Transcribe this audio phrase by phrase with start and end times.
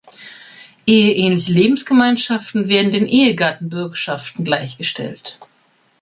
[0.87, 5.37] Eheähnliche Lebensgemeinschaften werden den Ehegatten-Bürgschaften gleichgestellt.